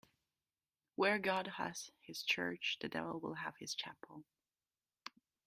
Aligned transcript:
Where 0.95 1.19
God 1.19 1.45
has 1.57 1.91
his 1.99 2.23
church, 2.23 2.79
the 2.81 2.89
devil 2.89 3.19
will 3.19 3.35
have 3.35 3.55
his 3.57 3.75
chapel. 3.75 4.23